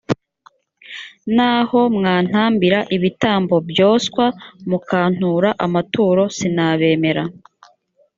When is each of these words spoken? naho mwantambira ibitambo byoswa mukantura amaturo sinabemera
naho 1.35 1.79
mwantambira 1.95 2.79
ibitambo 2.95 3.55
byoswa 3.69 4.25
mukantura 4.69 5.49
amaturo 5.65 6.23
sinabemera 6.37 7.23